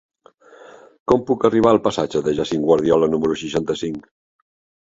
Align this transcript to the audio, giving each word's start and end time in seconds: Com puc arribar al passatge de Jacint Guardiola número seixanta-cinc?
Com 1.11 1.21
puc 1.27 1.45
arribar 1.49 1.73
al 1.73 1.81
passatge 1.89 2.23
de 2.29 2.35
Jacint 2.39 2.65
Guardiola 2.71 3.11
número 3.15 3.39
seixanta-cinc? 3.43 4.13